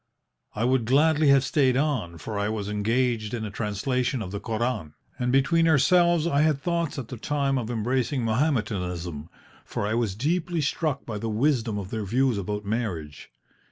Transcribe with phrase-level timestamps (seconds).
[0.55, 4.39] I would gladly have stayed on, for I was engaged in a translation of the
[4.39, 9.29] Koran, and between ourselves I had thoughts at the time of embracing Mahometanism,
[9.63, 13.29] for I was deeply struck by the wisdom of their views about marriage.